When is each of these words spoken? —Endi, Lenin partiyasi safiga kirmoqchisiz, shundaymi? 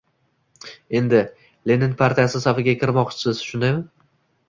—Endi, 1.01 1.19
Lenin 1.73 1.95
partiyasi 2.01 2.43
safiga 2.49 2.77
kirmoqchisiz, 2.83 3.47
shundaymi? 3.53 3.89